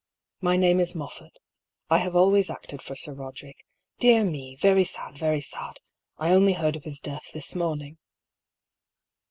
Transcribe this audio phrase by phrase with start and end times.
[0.41, 1.37] "My name is Moffatt.
[1.87, 3.63] I have always acted for Sir Roderick.
[3.99, 5.79] Dear me I Very sad, very sad
[6.17, 7.99] I I only heard of his death this morning."